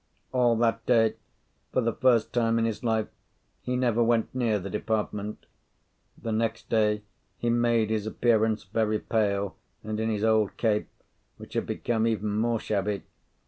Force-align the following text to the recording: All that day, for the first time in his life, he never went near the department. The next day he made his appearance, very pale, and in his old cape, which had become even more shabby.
All 0.33 0.55
that 0.55 0.83
day, 0.87 1.13
for 1.71 1.79
the 1.79 1.93
first 1.93 2.33
time 2.33 2.57
in 2.57 2.65
his 2.65 2.83
life, 2.83 3.09
he 3.61 3.75
never 3.75 4.03
went 4.03 4.33
near 4.33 4.57
the 4.57 4.67
department. 4.67 5.45
The 6.19 6.31
next 6.31 6.69
day 6.69 7.03
he 7.37 7.51
made 7.51 7.91
his 7.91 8.07
appearance, 8.07 8.63
very 8.63 8.97
pale, 8.97 9.57
and 9.83 9.99
in 9.99 10.09
his 10.09 10.23
old 10.23 10.57
cape, 10.57 10.89
which 11.37 11.53
had 11.53 11.67
become 11.67 12.07
even 12.07 12.35
more 12.35 12.59
shabby. 12.59 13.03